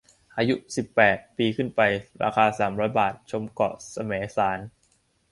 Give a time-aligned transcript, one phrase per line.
[0.37, 1.81] อายุ สิบแปด ปีขึ้นไป
[2.23, 4.59] ราคา สามร้อย บาท ชมเกาะแสมสาร